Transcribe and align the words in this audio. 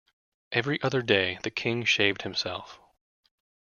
Every 0.51 0.81
other 0.81 1.03
day 1.03 1.37
the 1.43 1.51
King 1.51 1.83
shaved 1.85 2.23
himself. 2.23 2.79